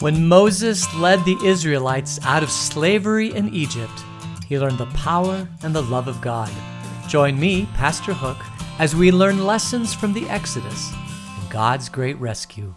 [0.00, 4.04] When Moses led the Israelites out of slavery in Egypt,
[4.46, 6.52] he learned the power and the love of God.
[7.08, 8.36] Join me, Pastor Hook,
[8.78, 12.76] as we learn lessons from the Exodus and God's great rescue.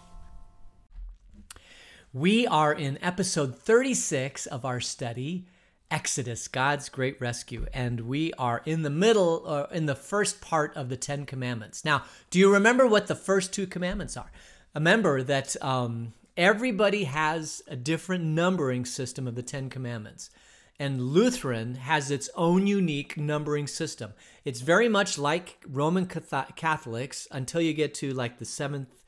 [2.12, 5.46] We are in episode 36 of our study,
[5.92, 10.76] Exodus, God's Great Rescue, and we are in the middle, uh, in the first part
[10.76, 11.84] of the Ten Commandments.
[11.84, 14.32] Now, do you remember what the first two commandments are?
[14.74, 20.30] Remember that um, everybody has a different numbering system of the Ten Commandments,
[20.78, 24.14] and Lutheran has its own unique numbering system.
[24.44, 29.04] It's very much like Roman Catholics until you get to like the seventh,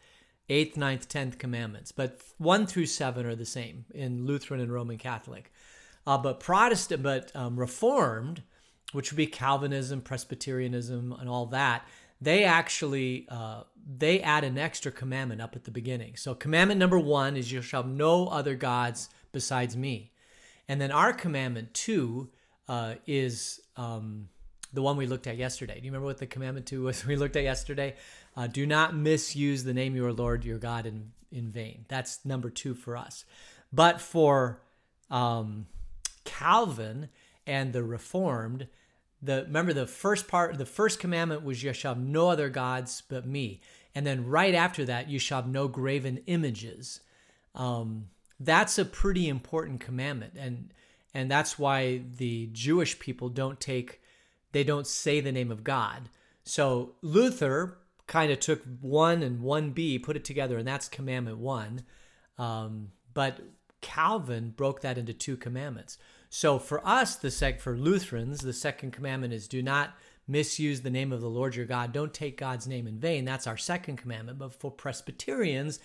[0.49, 4.99] eighth, ninth, tenth commandments, but one through seven are the same in Lutheran and Roman
[4.99, 5.53] Catholic.
[6.07, 8.43] Uh, but Protestant, but um, Reformed,
[8.93, 11.87] which would be Calvinism, Presbyterianism, and all that,
[12.21, 16.17] they actually uh, they add an extra commandment up at the beginning.
[16.17, 20.13] So commandment number one is you shall have no other gods besides me,
[20.69, 22.31] and then our commandment two
[22.69, 24.29] uh, is um,
[24.73, 25.75] the one we looked at yesterday.
[25.75, 27.95] Do you remember what the commandment two was we looked at yesterday?
[28.37, 31.85] Uh, do not misuse the name of your Lord your God in in vain.
[31.89, 33.25] That's number two for us.
[33.73, 34.63] But for
[35.11, 35.67] um,
[36.25, 37.09] Calvin
[37.47, 38.69] and the Reformed,
[39.25, 43.03] the remember the first part, the first commandment was you shall have no other gods
[43.09, 43.61] but me,
[43.95, 47.01] and then right after that you shall have no graven images.
[47.55, 48.09] Um,
[48.39, 50.73] that's a pretty important commandment, and
[51.15, 54.01] and that's why the Jewish people don't take,
[54.53, 56.11] they don't say the name of God.
[56.43, 61.39] So Luther kind of took one and one B, put it together, and that's commandment
[61.39, 61.85] one.
[62.37, 63.41] Um, but
[63.81, 65.99] Calvin broke that into two commandments.
[66.37, 69.95] So for us, the sec for Lutherans, the second commandment is do not
[70.27, 71.93] misuse the name of the Lord your God.
[71.93, 73.25] Don't take God's name in vain.
[73.25, 74.41] That's our second commandment.
[74.41, 75.79] But for Presbyterians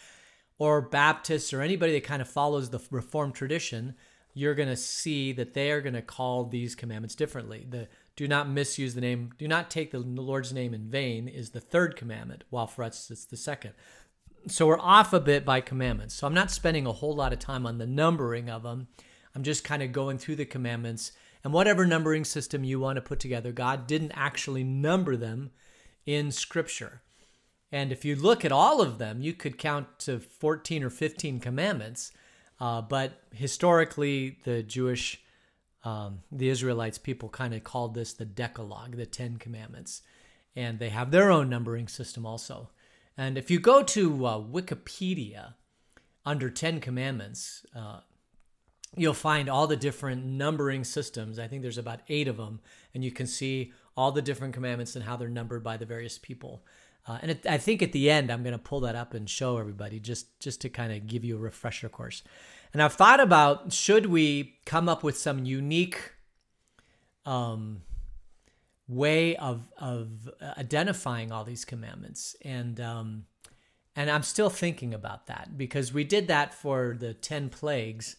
[0.58, 3.94] or Baptists or anybody that kind of follows the Reformed tradition,
[4.34, 7.68] you're going to see that they are going to call these commandments differently.
[7.70, 11.52] The do not misuse the name, do not take the Lord's name in vain is
[11.52, 13.74] the third commandment, while for us it's the second.
[14.48, 16.16] So we're off a bit by commandments.
[16.16, 18.88] So I'm not spending a whole lot of time on the numbering of them.
[19.40, 21.14] I'm just kind of going through the commandments
[21.46, 23.54] and whatever numbering system you want to put together.
[23.54, 25.52] God didn't actually number them
[26.06, 27.04] in Scripture.
[27.72, 31.40] And if you look at all of them, you could count to 14 or 15
[31.40, 32.12] commandments.
[32.60, 35.22] Uh, but historically, the Jewish,
[35.86, 40.02] um, the Israelites, people kind of called this the Decalogue, the Ten Commandments.
[40.54, 42.72] And they have their own numbering system also.
[43.18, 45.54] And if you go to uh, Wikipedia
[46.26, 48.02] under Ten Commandments, uh,
[48.96, 51.40] you'll find all the different numbering systems.
[51.40, 52.60] I think there's about eight of them,
[52.94, 56.18] and you can see all the different commandments and how they're numbered by the various
[56.18, 56.64] people.
[57.08, 59.30] Uh, and it, I think at the end, I'm going to pull that up and
[59.30, 62.24] show everybody just just to kind of give you a refresher course.
[62.74, 66.14] And I've thought about should we come up with some unique
[67.26, 67.82] um,
[68.88, 73.26] way of of identifying all these commandments and um,
[73.96, 78.18] and I'm still thinking about that because we did that for the ten plagues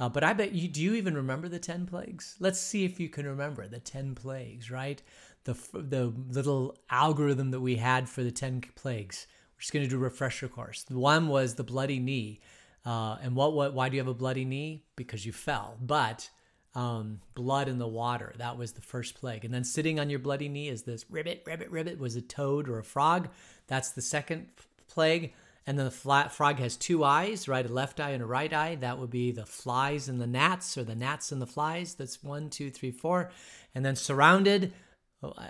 [0.00, 2.34] uh, but I bet you, do you even remember the 10 plagues?
[2.40, 5.00] Let's see if you can remember the 10 plagues, right?
[5.44, 9.26] The, the little algorithm that we had for the 10 plagues.
[9.54, 10.86] We're just going to do a refresher course.
[10.88, 12.40] One was the bloody knee.
[12.84, 14.84] Uh, and what, what, why do you have a bloody knee?
[14.96, 15.76] Because you fell.
[15.82, 16.30] But
[16.74, 19.44] um, blood in the water, that was the first plague.
[19.44, 22.70] And then sitting on your bloody knee is this ribbit, ribbit, ribbit, was a toad
[22.70, 23.28] or a frog.
[23.66, 24.46] That's the second
[24.88, 25.34] plague.
[25.66, 27.64] And then the flat frog has two eyes, right?
[27.64, 28.76] A left eye and a right eye.
[28.76, 31.94] That would be the flies and the gnats, or the gnats and the flies.
[31.94, 33.30] That's one, two, three, four.
[33.74, 34.72] And then surrounded,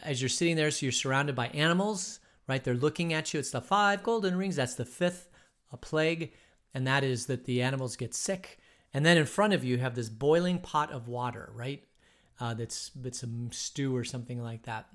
[0.03, 2.19] as you're sitting there, so you're surrounded by animals,
[2.49, 2.63] right?
[2.63, 3.41] They're looking at you.
[3.41, 4.57] It's the five golden rings.
[4.57, 5.31] That's the fifth
[5.73, 6.33] a plague.
[6.75, 8.59] And that is that the animals get sick.
[8.93, 11.85] And then in front of you, you have this boiling pot of water, right?
[12.41, 14.89] Uh, that's it's a stew or something like that.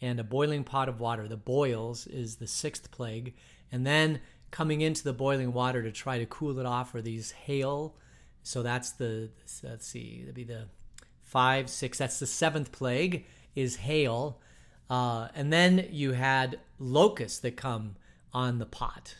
[0.00, 1.28] And a boiling pot of water.
[1.28, 3.34] The boils is the sixth plague.
[3.70, 4.20] And then
[4.52, 7.96] coming into the boiling water to try to cool it off are these hail.
[8.44, 9.30] So that's the
[9.64, 10.68] let's see, that'd be the
[11.22, 11.98] five, six.
[11.98, 13.24] That's the seventh plague
[13.56, 14.40] is hail,
[14.88, 17.96] uh, and then you had locusts that come
[18.32, 19.16] on the pot,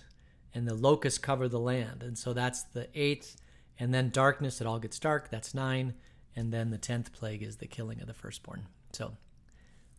[0.54, 3.36] and the locusts cover the land, and so that's the eighth.
[3.78, 5.30] And then darkness, it all gets dark.
[5.30, 5.94] That's nine,
[6.36, 8.66] and then the tenth plague is the killing of the firstborn.
[8.92, 9.16] So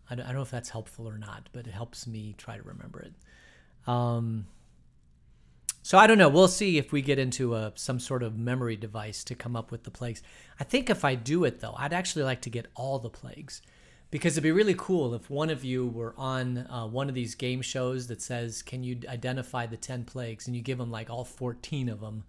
[0.09, 2.99] I don't know if that's helpful or not, but it helps me try to remember
[2.99, 3.13] it.
[3.87, 4.45] Um,
[5.83, 6.29] so I don't know.
[6.29, 9.69] We'll see if we get into a, some sort of memory device to come up
[9.71, 10.23] with the plagues.
[10.59, 13.61] I think if I do it though, I'd actually like to get all the plagues
[14.09, 17.35] because it'd be really cool if one of you were on uh, one of these
[17.35, 21.09] game shows that says, "Can you identify the ten plagues?" and you give them like
[21.11, 22.23] all fourteen of them.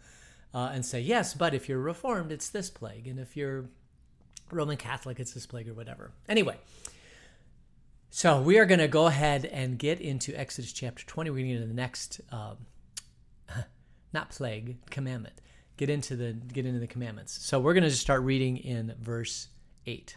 [0.55, 3.09] uh, and say, yes, but if you're Reformed, it's this plague.
[3.09, 3.67] And if you're
[4.53, 6.13] Roman Catholic, it's this plague or whatever.
[6.29, 6.57] Anyway,
[8.11, 11.31] so we are going to go ahead and get into Exodus chapter 20.
[11.31, 12.59] We're going to get into the next, um,
[14.15, 15.41] not plague, commandment.
[15.77, 17.37] Get into the get into the commandments.
[17.45, 19.49] So we're going to just start reading in verse
[19.87, 20.17] 8.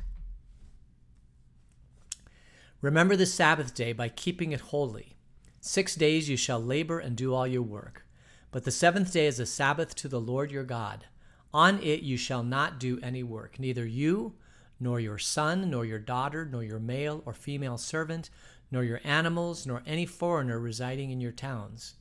[2.79, 5.17] Remember the Sabbath day by keeping it holy.
[5.59, 8.05] Six days you shall labor and do all your work.
[8.51, 11.05] But the seventh day is a Sabbath to the Lord your God.
[11.53, 14.35] On it you shall not do any work, neither you,
[14.79, 18.29] nor your son, nor your daughter, nor your male or female servant,
[18.71, 21.95] nor your animals, nor any foreigner residing in your towns.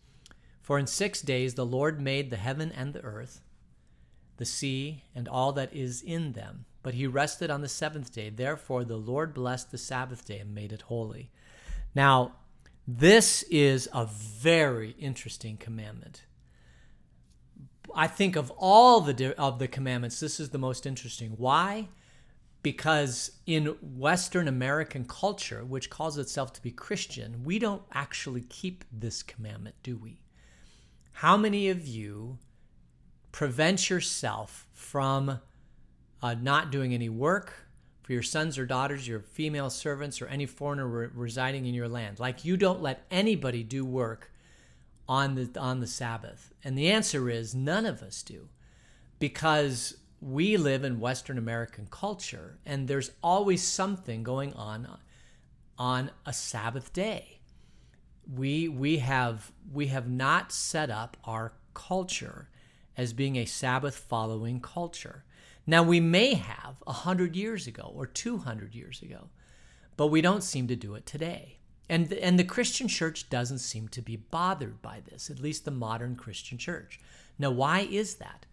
[0.66, 3.40] For in six days the Lord made the heaven and the earth,
[4.36, 6.64] the sea, and all that is in them.
[6.82, 8.30] But he rested on the seventh day.
[8.30, 11.30] Therefore the Lord blessed the Sabbath day and made it holy.
[11.94, 12.32] Now,
[12.84, 16.24] this is a very interesting commandment.
[17.94, 21.34] I think of all the of the commandments, this is the most interesting.
[21.36, 21.90] Why?
[22.64, 28.84] Because in Western American culture, which calls itself to be Christian, we don't actually keep
[28.90, 30.22] this commandment, do we?
[31.20, 32.36] How many of you
[33.32, 35.40] prevent yourself from
[36.22, 37.54] uh, not doing any work
[38.02, 41.88] for your sons or daughters, your female servants, or any foreigner re- residing in your
[41.88, 42.20] land?
[42.20, 44.30] Like you don't let anybody do work
[45.08, 46.52] on the on the Sabbath?
[46.62, 48.50] And the answer is none of us do.
[49.18, 54.86] Because we live in Western American culture and there's always something going on
[55.78, 57.35] on a Sabbath day.
[58.32, 62.48] We we have we have not set up our culture
[62.96, 65.24] as being a Sabbath following culture.
[65.66, 69.28] Now we may have a hundred years ago or two hundred years ago,
[69.96, 71.58] but we don't seem to do it today.
[71.88, 75.70] And, and the Christian church doesn't seem to be bothered by this, at least the
[75.70, 76.98] modern Christian church.
[77.38, 78.44] Now, why is that?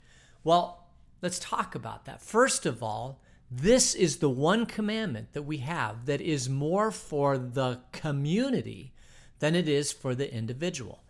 [0.44, 0.88] Well,
[1.22, 2.22] let's talk about that.
[2.22, 7.38] First of all, this is the one commandment that we have that is more for
[7.38, 8.94] the community
[9.40, 11.04] than it is for the individual.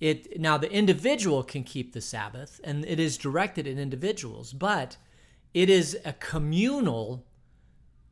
[0.00, 4.96] It now the individual can keep the Sabbath and it is directed at individuals, but
[5.54, 7.24] it is a communal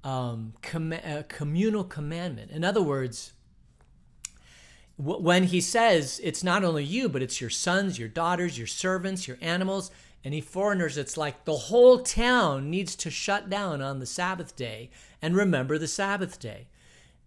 [0.04, 2.50] um, com- a communal commandment.
[2.50, 3.34] In other words,
[4.98, 8.66] w- when he says it's not only you, but it's your sons, your daughters, your
[8.66, 9.90] servants, your animals,
[10.24, 14.90] any foreigners, it's like the whole town needs to shut down on the Sabbath day
[15.20, 16.68] and remember the Sabbath day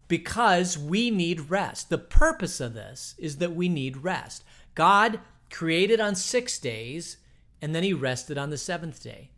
[0.08, 1.90] because we need rest.
[1.90, 4.44] The purpose of this is that we need rest.
[4.76, 5.20] God
[5.50, 7.18] created on six days
[7.62, 9.30] and then he rested on the seventh day.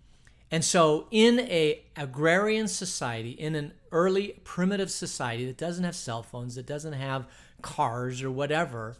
[0.49, 6.23] And so, in a agrarian society, in an early primitive society that doesn't have cell
[6.23, 7.27] phones, that doesn't have
[7.61, 8.95] cars or whatever,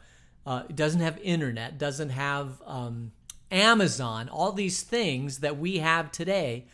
[0.45, 3.13] uh, doesn't have internet, doesn't have um,
[3.49, 6.65] Amazon, all these things that we have today.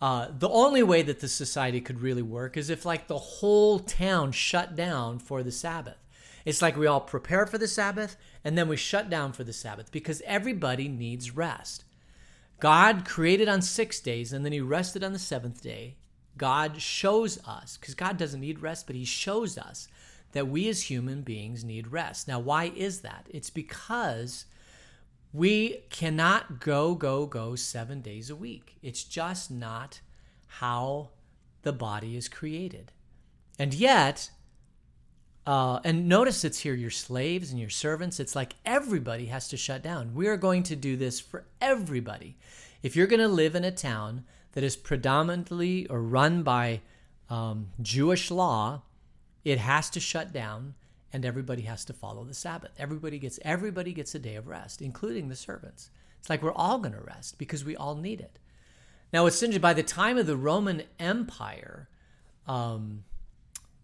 [0.00, 3.78] Uh, the only way that the society could really work is if, like, the whole
[3.78, 5.96] town shut down for the Sabbath.
[6.44, 9.52] It's like we all prepare for the Sabbath and then we shut down for the
[9.52, 11.84] Sabbath because everybody needs rest.
[12.60, 15.96] God created on six days and then he rested on the seventh day.
[16.36, 19.88] God shows us, because God doesn't need rest, but he shows us
[20.32, 22.26] that we as human beings need rest.
[22.26, 23.28] Now, why is that?
[23.30, 24.46] It's because
[25.34, 28.76] we cannot go, go, go seven days a week.
[28.82, 30.00] It's just not
[30.46, 31.10] how
[31.62, 32.92] the body is created.
[33.58, 34.30] And yet,
[35.44, 38.20] uh, and notice it's here your slaves and your servants.
[38.20, 40.14] It's like everybody has to shut down.
[40.14, 42.36] We are going to do this for everybody.
[42.84, 46.80] If you're going to live in a town that is predominantly or run by
[47.28, 48.82] um, Jewish law,
[49.44, 50.74] it has to shut down
[51.14, 52.72] and everybody has to follow the Sabbath.
[52.76, 55.90] Everybody gets everybody gets a day of rest, including the servants.
[56.18, 58.40] It's like we're all going to rest because we all need it.
[59.12, 59.62] Now, it's interesting.
[59.62, 61.88] By the time of the Roman Empire,
[62.48, 63.04] um,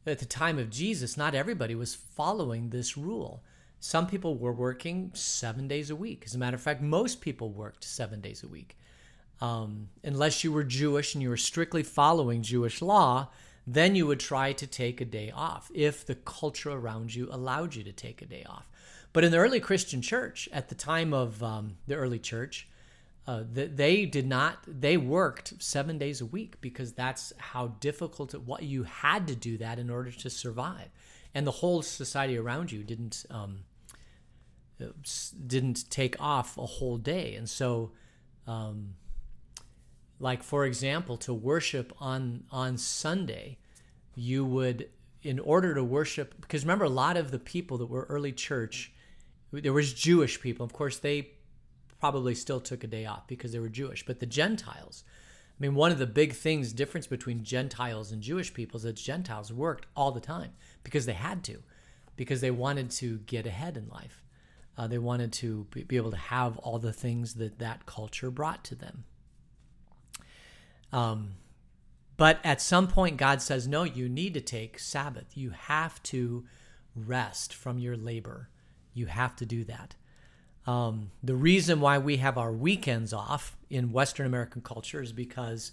[0.05, 3.45] at the time of Jesus, not everybody was following this rule.
[3.79, 6.25] Some people were working seven days a week.
[6.27, 8.77] As a matter of fact, most people worked seven days a week.
[9.41, 13.29] Um, unless you were Jewish and you were strictly following Jewish law,
[13.75, 17.75] then you would try to take a day off if the culture around you allowed
[17.75, 18.69] you to take a day off.
[19.13, 22.69] But in the early Christian church, at the time of um, the early church,
[23.27, 28.43] uh, they did not they worked seven days a week because that's how difficult it
[28.43, 30.89] what you had to do that in order to survive
[31.35, 33.61] and the whole society around you didn't um,
[34.81, 34.87] uh,
[35.47, 37.93] didn't take off a whole day and so
[38.49, 38.95] um,
[40.21, 43.59] like for example to worship on on sunday
[44.15, 44.89] you would
[45.23, 48.93] in order to worship because remember a lot of the people that were early church
[49.51, 51.31] there was jewish people of course they
[52.01, 54.05] probably still took a day off because they were Jewish.
[54.05, 58.53] But the Gentiles, I mean, one of the big things, difference between Gentiles and Jewish
[58.53, 61.63] people is that Gentiles worked all the time because they had to,
[62.17, 64.25] because they wanted to get ahead in life.
[64.79, 68.65] Uh, they wanted to be able to have all the things that that culture brought
[68.65, 69.05] to them.
[70.93, 71.33] Um,
[72.17, 75.37] but at some point, God says, no, you need to take Sabbath.
[75.37, 76.45] You have to
[76.95, 78.51] rest from your labor.
[78.93, 79.95] You have to do that.
[80.67, 85.73] Um, the reason why we have our weekends off in Western American culture is because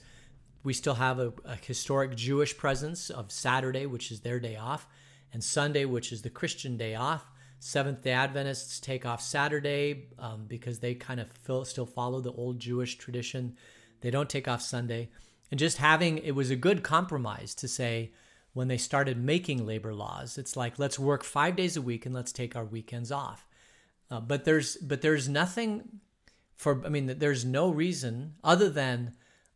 [0.64, 4.88] we still have a, a, historic Jewish presence of Saturday, which is their day off,
[5.34, 7.26] and Sunday, which is the Christian day off.
[7.60, 12.32] Seventh day Adventists take off Saturday um, because they kind of feel, still follow the
[12.32, 13.58] old Jewish tradition.
[14.02, 15.10] They don't take off Sunday.
[15.50, 18.12] And just having it was a good compromise to say,
[18.54, 22.16] when they started making labor laws, it's like, let's work five days a week and
[22.16, 23.46] let's take our weekends off.
[24.10, 26.00] Uh, but there's but there's nothing
[26.56, 29.14] for I mean there's no reason other than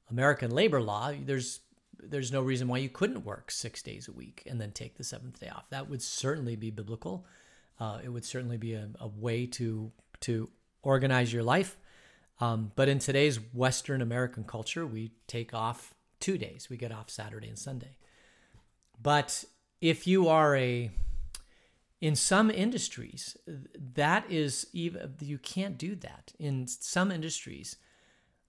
[0.10, 1.14] American labor law.
[1.14, 1.62] There's
[2.00, 5.04] there's no reason why you couldn't work six days a week and then take the
[5.04, 5.70] seventh day off.
[5.70, 7.26] That would certainly be biblical.
[7.80, 10.50] Uh, it would certainly be a, a, way to to
[10.84, 11.78] organize your life.
[12.42, 16.68] Um, but in today's Western American culture, we take off two days.
[16.70, 17.96] We get off Saturday and Sunday.
[19.02, 19.46] But
[19.80, 20.92] if you are a
[22.02, 23.38] in some industries
[23.94, 27.78] that is even you can't do that in some industries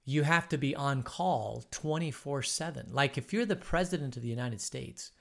[0.07, 4.61] you have to be on call 24/7 like if you're the president of the United
[4.61, 5.13] States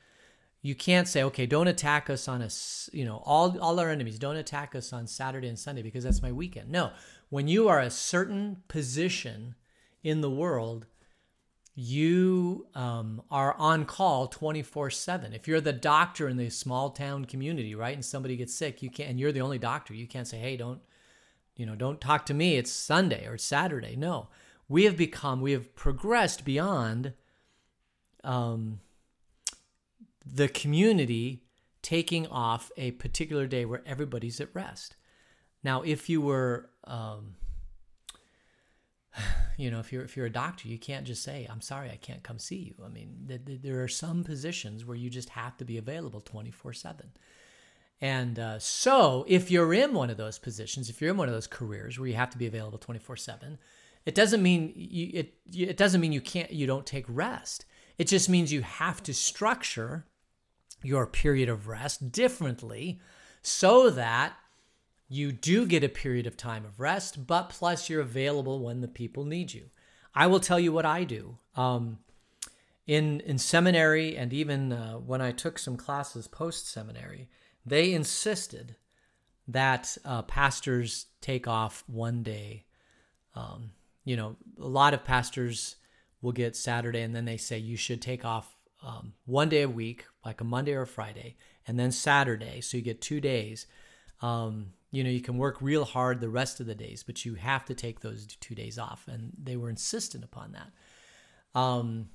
[0.61, 2.49] you can't say okay don't attack us on a
[2.91, 6.21] you know all all our enemies don't attack us on Saturday and Sunday because that's
[6.21, 6.69] my weekend.
[6.69, 6.91] No
[7.29, 9.55] when you are a certain position
[10.03, 10.85] in the world
[11.73, 17.23] you um, are on call 24 7 if you're the doctor in the small town
[17.25, 20.27] community right and somebody gets sick you can't and you're the only doctor you can't
[20.27, 20.81] say hey don't
[21.55, 23.95] you know don't talk to me it's sunday or saturday.
[23.95, 24.27] No
[24.67, 27.13] we have become we have progressed beyond
[28.23, 28.79] um,
[30.31, 31.43] the community
[31.81, 34.95] taking off a particular day where everybody's at rest.
[35.63, 37.35] Now if you were um,
[39.57, 41.97] you know if you're if you're a doctor you can't just say i'm sorry i
[41.97, 42.83] can't come see you.
[42.83, 46.21] I mean th- th- there are some positions where you just have to be available
[46.21, 47.01] 24-7
[47.99, 51.33] and uh, so if you're in one of those positions if you're in one of
[51.33, 53.57] those careers where you have to be available 24-7
[54.05, 57.65] it doesn't mean you it it doesn't mean you can't you don't take rest.
[57.97, 60.05] It just means you have to structure
[60.83, 62.99] your period of rest differently
[63.41, 64.33] so that
[65.07, 68.87] you do get a period of time of rest, but plus you're available when the
[68.87, 69.65] people need you.
[70.15, 71.37] I will tell you what I do.
[71.55, 71.99] Um,
[72.87, 77.29] in in seminary and even uh, when I took some classes post seminary,
[77.65, 78.75] they insisted
[79.47, 82.65] that uh, pastors take off one day.
[83.35, 83.71] Um,
[84.03, 85.75] you know, a lot of pastors
[86.21, 89.69] will get Saturday and then they say you should take off um, one day a
[89.69, 91.35] week, like a Monday or a Friday,
[91.67, 93.67] and then Saturday, so you get two days.
[94.21, 97.35] Um, you know you can work real hard the rest of the days but you
[97.35, 102.09] have to take those two days off and they were insistent upon that um,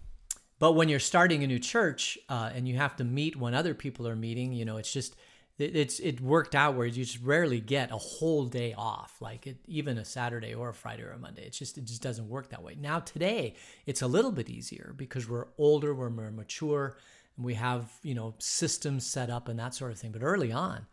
[0.58, 3.75] but when you're starting a new church uh, and you have to meet when other
[3.75, 5.16] people are meeting you know it's just
[5.59, 9.47] it, it's it worked out where you just rarely get a whole day off like
[9.47, 12.29] it, even a saturday or a friday or a monday it's just it just doesn't
[12.29, 13.55] work that way now today
[13.87, 16.97] it's a little bit easier because we're older we're more mature
[17.37, 20.53] and we have you know systems set up and that sort of thing but early
[20.53, 20.87] on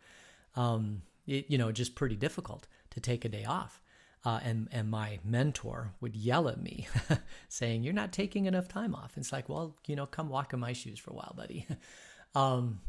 [0.56, 3.80] um, it, you know, just pretty difficult to take a day off.
[4.24, 6.88] Uh, and and my mentor would yell at me,
[7.48, 10.60] saying, "You're not taking enough time off." it's like, well, you know, come walk in
[10.60, 11.66] my shoes for a while, buddy.
[12.34, 12.80] um,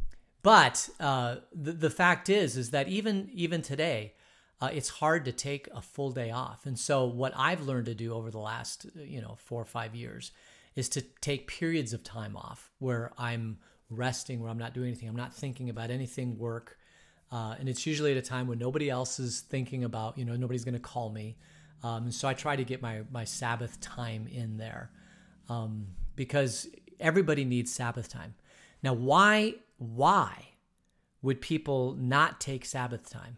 [0.45, 4.13] but uh, the the fact is, is that even even today,
[4.61, 6.67] uh, it's hard to take a full day off.
[6.67, 9.95] And so, what I've learned to do over the last you know four or five
[9.95, 10.31] years
[10.75, 13.57] is to take periods of time off where I'm
[13.89, 16.77] resting, where I'm not doing anything, I'm not thinking about anything work.
[17.31, 20.35] Uh, and it's usually at a time when nobody else is thinking about, you know,
[20.35, 21.37] nobody's going to call me.
[21.83, 24.91] Um, so I try to get my, my Sabbath time in there
[25.49, 28.35] um, because everybody needs Sabbath time.
[28.83, 30.50] Now, why, why
[31.22, 33.38] would people not take Sabbath time?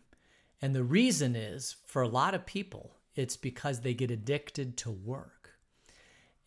[0.62, 4.92] And the reason is for a lot of people, it's because they get addicted to
[4.92, 5.52] work.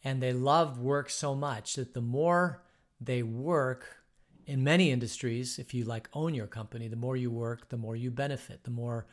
[0.02, 2.62] And they love work so much that the more
[3.00, 4.00] they work,
[4.46, 7.94] in many industries, if you like own your company, the more you work, the more
[7.94, 9.06] you benefit, the more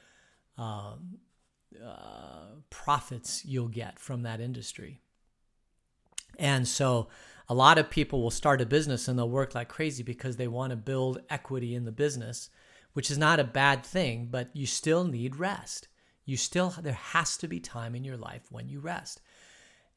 [0.58, 0.94] uh,
[1.86, 5.00] uh, profits you'll get from that industry.
[6.40, 7.10] And so
[7.50, 10.48] a lot of people will start a business and they'll work like crazy because they
[10.48, 12.50] want to build equity in the business,
[12.94, 15.88] which is not a bad thing, but you still need rest.
[16.26, 19.22] You still, there has to be time in your life when you rest.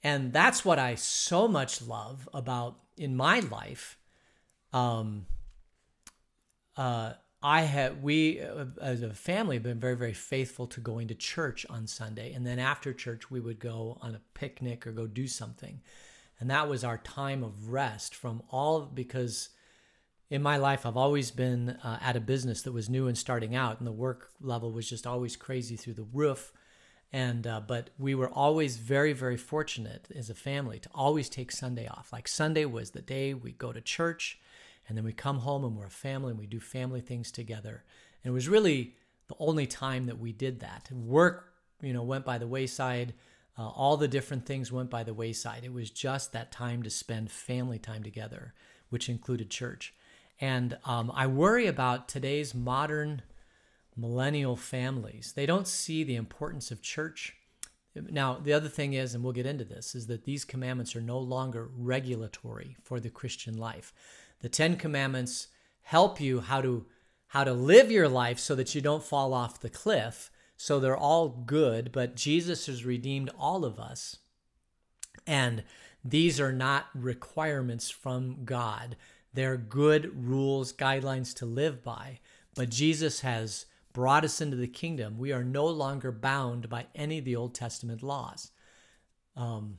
[0.03, 3.99] And that's what I so much love about in my life.
[4.73, 5.27] Um,
[6.77, 11.09] uh, I have we uh, as a family have been very very faithful to going
[11.09, 14.93] to church on Sunday, and then after church we would go on a picnic or
[14.93, 15.81] go do something,
[16.41, 19.51] and that was our time of rest from all because
[20.31, 23.55] in my life I've always been uh, at a business that was new and starting
[23.55, 26.53] out, and the work level was just always crazy through the roof,
[27.13, 31.53] and uh, but we were always very very fortunate as a family to always take
[31.53, 32.13] Sunday off.
[32.13, 34.41] Like Sunday was the day we go to church
[34.91, 37.85] and then we come home and we're a family and we do family things together.
[38.25, 38.97] And it was really
[39.29, 40.91] the only time that we did that.
[40.91, 43.15] Work, you know, went by the wayside.
[43.61, 45.65] Uh, all the different things went by the wayside.
[45.65, 48.55] It was just that time to spend family time together,
[48.89, 49.93] which included church.
[50.41, 53.21] And um, I worry about today's modern
[53.95, 55.35] millennial families.
[55.37, 57.35] They don't see the importance of church.
[57.95, 61.03] Now, the other thing is, and we'll get into this, is that these commandments are
[61.03, 63.93] no longer regulatory for the Christian life
[64.41, 65.49] the 10 commandments
[65.83, 66.87] help you how to
[67.29, 70.31] how to live your life so that you don't fall off the cliff
[70.63, 74.19] so they're all good but jesus has redeemed all of us.
[75.27, 75.65] And
[76.05, 78.97] these are not requirements from god.
[79.33, 82.21] They're good rules guidelines to live by.
[82.55, 83.65] But jesus has
[83.95, 85.17] brought us into the kingdom.
[85.17, 88.51] We are no longer bound by any of the old testament laws.
[89.37, 89.79] Um,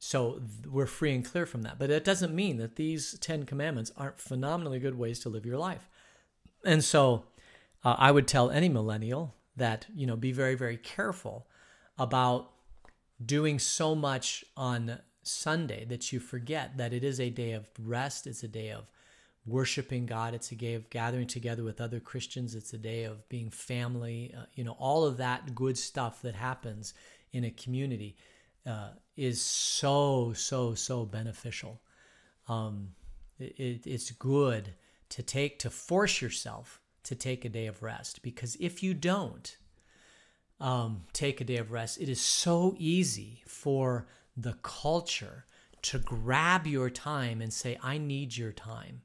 [0.00, 1.78] so we're free and clear from that.
[1.78, 5.58] But it doesn't mean that these 10 commandments aren't phenomenally good ways to live your
[5.58, 5.88] life.
[6.64, 7.26] And so
[7.84, 11.46] uh, I would tell any millennial that, you know, be very, very careful
[11.98, 12.50] about
[13.24, 18.26] doing so much on Sunday that you forget that it is a day of rest,
[18.26, 18.90] it's a day of
[19.46, 23.28] worshiping God, it's a day of gathering together with other Christians, it's a day of
[23.28, 26.94] being family, uh, you know, all of that good stuff that happens
[27.32, 28.16] in a community
[28.66, 31.80] uh, is so so so beneficial.
[32.48, 32.90] Um,
[33.38, 34.74] it, it's good
[35.10, 39.56] to take to force yourself to take a day of rest because if you don't
[40.60, 45.44] um, take a day of rest, it is so easy for the culture
[45.82, 49.02] to grab your time and say, "I need your time."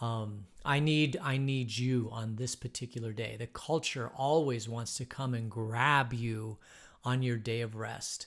[0.00, 3.36] Um, I need I need you on this particular day.
[3.38, 6.58] The culture always wants to come and grab you
[7.04, 8.26] on your day of rest.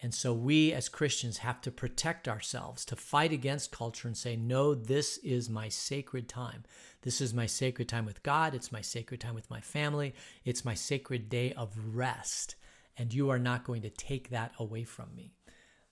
[0.00, 4.36] And so we as Christians have to protect ourselves, to fight against culture and say,
[4.36, 6.64] no, this is my sacred time.
[7.02, 8.54] This is my sacred time with God.
[8.54, 10.14] It's my sacred time with my family.
[10.44, 12.54] It's my sacred day of rest.
[12.96, 15.32] And you are not going to take that away from me.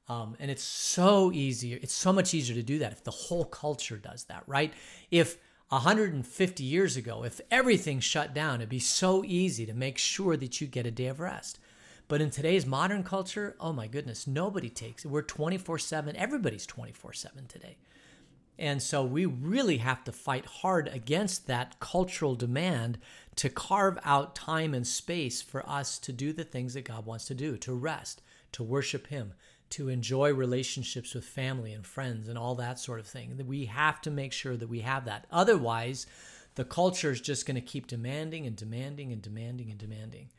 [0.09, 3.45] Um, and it's so easier, it's so much easier to do that if the whole
[3.45, 4.73] culture does that, right?
[5.11, 5.37] If
[5.69, 10.61] 150 years ago, if everything shut down, it'd be so easy to make sure that
[10.61, 11.59] you get a day of rest.
[12.09, 15.09] But in today's modern culture, oh my goodness, nobody takes it.
[15.09, 16.16] We're 24 7.
[16.16, 17.77] Everybody's 24 7 today.
[18.59, 22.99] And so we really have to fight hard against that cultural demand
[23.37, 27.27] to carve out time and space for us to do the things that God wants
[27.27, 29.35] to do to rest, to worship Him,
[29.71, 33.38] to enjoy relationships with family and friends and all that sort of thing.
[33.47, 35.27] We have to make sure that we have that.
[35.31, 36.07] Otherwise,
[36.55, 40.31] the culture is just going to keep demanding and demanding and demanding and demanding.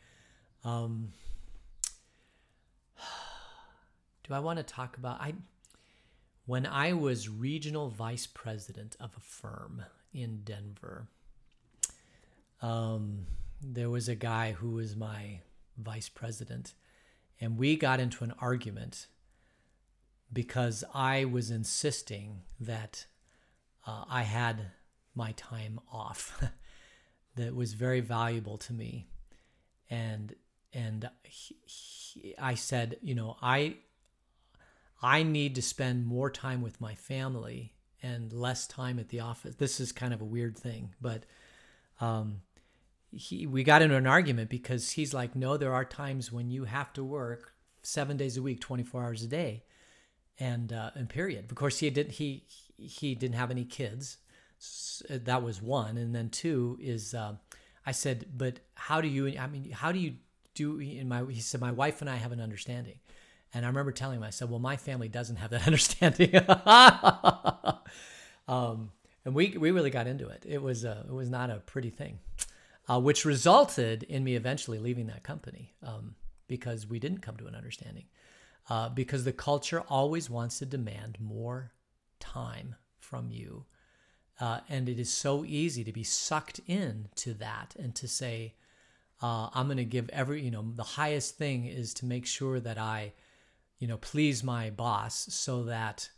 [0.64, 1.10] Um,
[4.28, 5.34] do I want to talk about I
[6.46, 11.08] when I was regional vice president of a firm in Denver.
[12.62, 13.28] Um,
[13.62, 15.42] there was a guy who was my
[15.78, 16.74] vice president,
[17.40, 19.08] and we got into an argument
[20.32, 23.06] because I was insisting that
[23.86, 24.72] uh, I had
[25.16, 26.42] my time off
[27.36, 29.08] that was very valuable to me
[29.90, 30.36] and
[30.74, 33.78] and he, he, I said you know I
[35.02, 39.56] I need to spend more time with my family and less time at the office.
[39.56, 41.24] This is kind of a weird thing, but
[42.00, 42.42] um,
[43.12, 46.66] he, we got into an argument because he's like, no, there are times when you
[46.66, 49.64] have to work seven days a week, 24 hours a day.
[50.40, 51.46] And, uh, and period.
[51.50, 52.44] Of course, he didn't he,
[52.78, 54.18] he didn't have any kids.
[54.60, 55.98] So that was one.
[55.98, 57.38] And then two is, uh,
[57.88, 60.18] I said, but how do you, I mean, how do you
[60.54, 63.00] do in my, he said, my wife and I have an understanding.
[63.54, 66.36] And I remember telling him, I said, well, my family doesn't have that understanding.
[68.48, 68.92] um,
[69.26, 70.46] and we, we really got into it.
[70.48, 72.20] It was, it was not a pretty thing,
[72.88, 76.16] uh, which resulted in me eventually leaving that company um,
[76.48, 78.06] because we didn't come to an understanding.
[78.70, 81.72] Uh, because the culture always wants to demand more
[82.20, 83.64] time from you.
[84.40, 88.56] Uh, and it is so easy to be sucked in to that and to say,
[89.22, 92.60] Uh, I'm going to give every, you know, the highest thing is to make sure
[92.60, 93.14] that I,
[93.80, 96.10] you know, please my boss so that,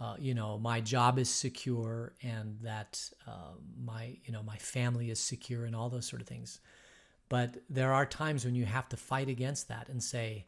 [0.00, 5.10] uh, you know, my job is secure and that uh, my, you know, my family
[5.10, 6.60] is secure and all those sort of things.
[7.28, 10.46] But there are times when you have to fight against that and say,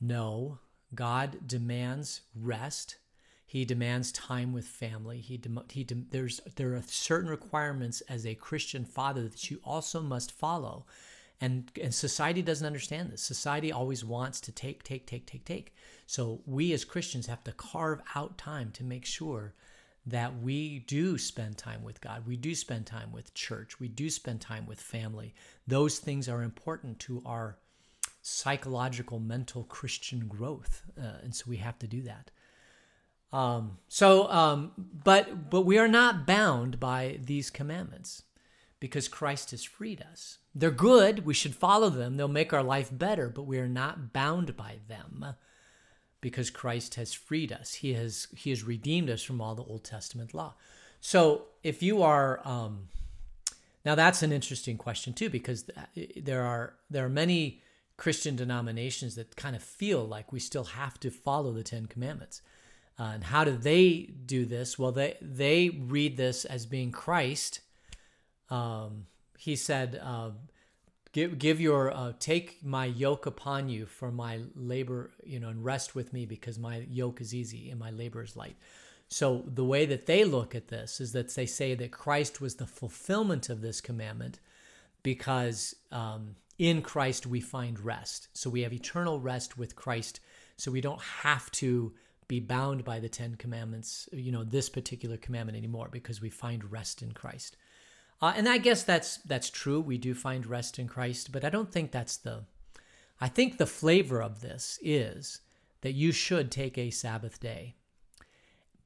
[0.00, 0.58] no,
[0.94, 2.96] God demands rest.
[3.46, 5.20] He demands time with family.
[5.20, 9.60] He, de- he de- there's there are certain requirements as a Christian father that you
[9.64, 10.86] also must follow.
[11.40, 13.22] And, and society doesn't understand this.
[13.22, 15.74] Society always wants to take, take, take, take, take.
[16.06, 19.54] So we as Christians have to carve out time to make sure
[20.06, 22.26] that we do spend time with God.
[22.26, 23.78] We do spend time with church.
[23.78, 25.34] We do spend time with family.
[25.66, 27.58] Those things are important to our
[28.22, 30.82] psychological, mental Christian growth.
[31.00, 32.30] Uh, and so we have to do that.
[33.32, 34.72] Um, so, um,
[35.04, 38.22] but but we are not bound by these commandments
[38.80, 40.38] because Christ has freed us.
[40.54, 41.24] They're good.
[41.24, 42.16] We should follow them.
[42.16, 45.24] They'll make our life better, but we are not bound by them
[46.20, 47.74] because Christ has freed us.
[47.74, 50.54] He has He has redeemed us from all the Old Testament law.
[51.00, 52.88] So, if you are um,
[53.88, 55.64] now, that's an interesting question too, because
[56.16, 57.62] there are there are many
[57.96, 62.42] Christian denominations that kind of feel like we still have to follow the Ten Commandments.
[62.98, 64.78] Uh, and how do they do this?
[64.78, 67.60] Well, they they read this as being Christ.
[68.50, 69.06] Um,
[69.38, 70.30] he said, uh,
[71.12, 75.64] "Give give your uh, take my yoke upon you for my labor, you know, and
[75.64, 78.56] rest with me because my yoke is easy and my labor is light."
[79.08, 82.56] So the way that they look at this is that they say that Christ was
[82.56, 84.38] the fulfillment of this commandment
[85.02, 88.28] because um, in Christ we find rest.
[88.34, 90.20] So we have eternal rest with Christ.
[90.56, 91.94] So we don't have to
[92.26, 96.70] be bound by the Ten Commandments, you know, this particular commandment anymore because we find
[96.70, 97.56] rest in Christ.
[98.20, 99.80] Uh, and I guess that's that's true.
[99.80, 102.44] We do find rest in Christ, but I don't think that's the.
[103.20, 105.40] I think the flavor of this is
[105.80, 107.74] that you should take a Sabbath day.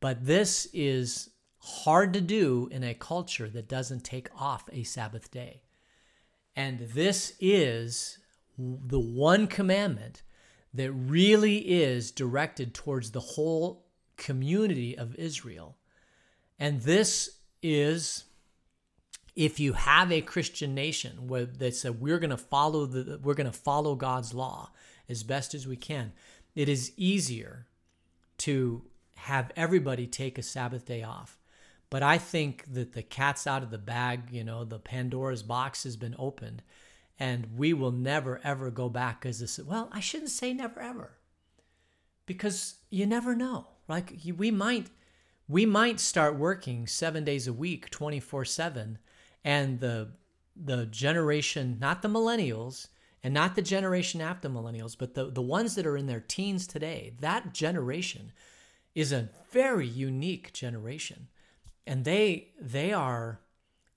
[0.00, 5.30] But this is hard to do in a culture that doesn't take off a Sabbath
[5.30, 5.62] day.
[6.56, 8.18] And this is
[8.58, 10.22] the one commandment
[10.74, 13.84] that really is directed towards the whole
[14.16, 15.76] community of Israel.
[16.58, 18.24] And this is
[19.34, 23.34] if you have a Christian nation where they said we're going to follow the we're
[23.34, 24.70] going to follow God's law
[25.08, 26.12] as best as we can,
[26.54, 27.66] it is easier
[28.38, 28.82] to
[29.16, 31.38] have everybody take a Sabbath day off.
[31.90, 35.84] But I think that the cat's out of the bag, you know, the Pandora's box
[35.84, 36.62] has been opened
[37.22, 41.12] and we will never ever go back as this well i shouldn't say never ever
[42.26, 44.88] because you never know like we might
[45.48, 48.98] we might start working seven days a week 24 7
[49.44, 50.08] and the
[50.54, 52.88] the generation not the millennials
[53.22, 56.66] and not the generation after millennials but the, the ones that are in their teens
[56.66, 58.32] today that generation
[58.94, 61.28] is a very unique generation.
[61.86, 63.40] And they they are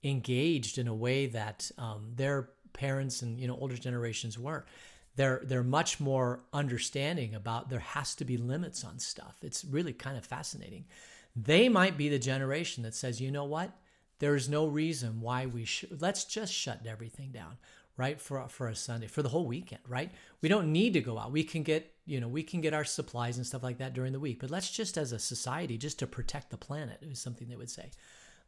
[0.02, 4.66] engaged in a way that um, they're parents and you know older generations were.
[5.14, 9.36] They're they're much more understanding about there has to be limits on stuff.
[9.42, 10.86] It's really kind of fascinating.
[11.34, 13.70] They might be the generation that says you know what
[14.18, 17.56] there's no reason why we should let's just shut everything down
[17.96, 20.10] right for for a sunday for the whole weekend right?
[20.42, 21.32] We don't need to go out.
[21.32, 24.12] We can get you know we can get our supplies and stuff like that during
[24.12, 27.48] the week but let's just as a society just to protect the planet is something
[27.48, 27.90] they would say.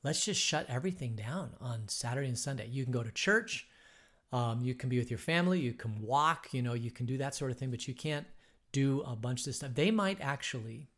[0.05, 2.69] Let's just shut everything down on saturday and sunday.
[2.69, 3.67] You can go to church
[4.33, 7.17] um, you can be with your family, you can walk, you know, you can do
[7.19, 8.27] that sort of thing, but you can't
[8.73, 9.71] do a bunch of stuff.
[9.75, 10.89] They might actually,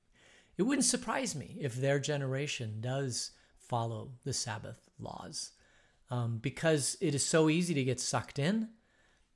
[0.57, 3.31] it wouldn't surprise me if their generation does
[3.71, 5.53] follow the Sabbath laws
[6.11, 8.69] um, because it is so easy to get sucked in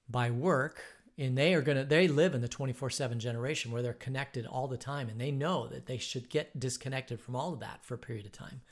[0.08, 0.82] by work.
[1.16, 4.44] And they are going to, they live in the 24 7 generation where they're connected
[4.44, 7.84] all the time and they know that they should get disconnected from all of that
[7.84, 8.62] for a period of time.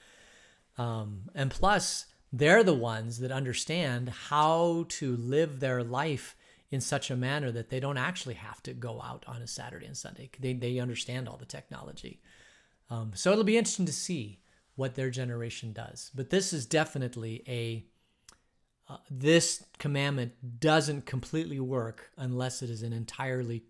[0.77, 6.35] Um, and plus, they're the ones that understand how to live their life
[6.73, 9.87] in such a manner that they don't actually have to go out on a Saturday
[9.87, 10.31] and Sunday.
[10.41, 12.21] They, they understand all the technology.
[12.91, 14.42] Um, so it'll be interesting to see
[14.83, 16.11] what their generation does.
[16.15, 17.87] But this is definitely a,
[18.93, 23.63] uh, this commandment doesn't completely work unless it is an entirely,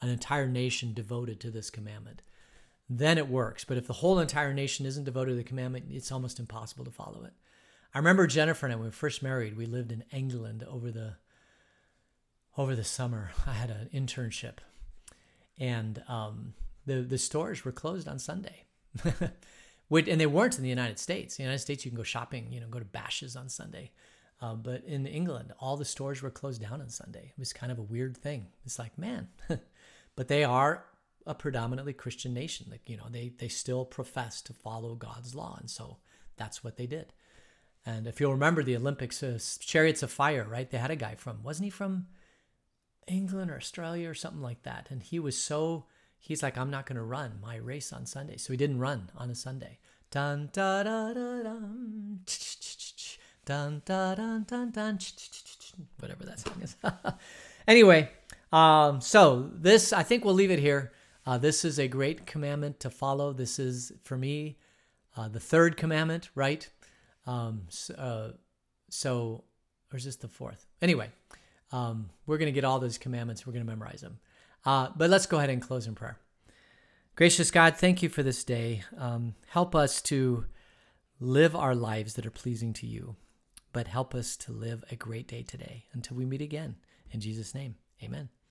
[0.00, 2.22] an entire nation devoted to this commandment
[2.98, 3.64] then it works.
[3.64, 6.90] But if the whole entire nation isn't devoted to the commandment, it's almost impossible to
[6.90, 7.32] follow it.
[7.94, 11.16] I remember Jennifer and I when we first married, we lived in England over the
[12.56, 13.30] over the summer.
[13.46, 14.58] I had an internship,
[15.58, 16.54] and um,
[16.86, 18.64] the the stores were closed on Sunday.
[19.04, 21.38] And they weren't in the United States.
[21.38, 23.90] In the United States, you can go shopping, you know, go to bashes on Sunday.
[24.40, 27.32] Uh, but in England, all the stores were closed down on Sunday.
[27.36, 28.48] It was kind of a weird thing.
[28.64, 29.28] It's like, man,
[30.16, 30.84] but they are
[31.26, 32.66] a predominantly Christian nation.
[32.68, 35.56] Like, you know, they, they still profess to follow God's law.
[35.60, 35.98] And so
[36.36, 37.12] that's what they did.
[37.86, 40.68] And if you'll remember the Olympics, uh, Chariots of Fire, right?
[40.68, 42.06] They had a guy from, wasn't he from
[43.06, 44.88] England or Australia or something like that?
[44.90, 45.86] And he was so,
[46.22, 48.36] he's like, I'm not going to run my race on Sunday.
[48.36, 49.78] So he didn't run on a Sunday.
[50.10, 52.18] Dun, da, da, da, dun,
[53.44, 54.98] dun, da, dun, dun, dun,
[55.98, 56.76] whatever that song is.
[57.68, 58.08] anyway,
[58.52, 60.92] um, so this, I think we'll leave it here.
[61.26, 63.32] Uh, this is a great commandment to follow.
[63.32, 64.58] This is, for me,
[65.16, 66.68] uh, the third commandment, right?
[67.26, 68.32] Um, so, uh,
[68.90, 69.44] so,
[69.92, 70.66] or is this the fourth?
[70.80, 71.10] Anyway,
[71.72, 73.46] um, we're going to get all those commandments.
[73.46, 74.18] We're going to memorize them.
[74.64, 76.18] Uh, but let's go ahead and close in prayer.
[77.14, 78.84] Gracious God, thank you for this day.
[78.96, 80.46] Um, help us to
[81.20, 83.16] live our lives that are pleasing to you,
[83.72, 86.76] but help us to live a great day today until we meet again.
[87.10, 88.30] In Jesus' name, amen.